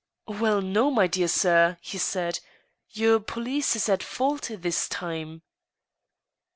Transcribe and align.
"Well, 0.41 0.63
no, 0.63 0.89
my 0.89 1.05
dear 1.05 1.27
sir," 1.27 1.77
he 1.79 1.99
said; 1.99 2.39
"your 2.89 3.19
police 3.19 3.75
is 3.75 3.87
at 3.87 4.01
fault 4.01 4.49
this 4.51 4.89
time." 4.89 5.43